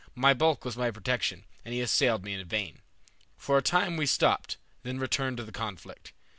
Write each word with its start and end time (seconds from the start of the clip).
My 0.15 0.33
bulk 0.33 0.65
was 0.65 0.75
my 0.75 0.89
protection, 0.89 1.43
and 1.63 1.75
he 1.75 1.81
assailed 1.81 2.23
me 2.23 2.33
in 2.33 2.43
vain. 2.47 2.79
For 3.37 3.59
a 3.59 3.61
time 3.61 3.97
we 3.97 4.07
stopped, 4.07 4.57
then 4.81 4.97
returned 4.97 5.37
to 5.37 5.43
the 5.43 5.51
conflict. 5.51 6.11